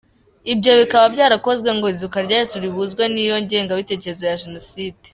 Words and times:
Ibyo 0.53 0.71
bikaba 0.79 1.05
byarakozwe 1.15 1.69
ngo 1.75 1.85
izuka 1.93 2.17
rya 2.25 2.37
Yesu 2.41 2.55
rihuzwe 2.63 3.03
n’iyo 3.13 3.35
ngengabitekerezo 3.43 4.23
ya 4.29 4.39
jenoside. 4.43 4.99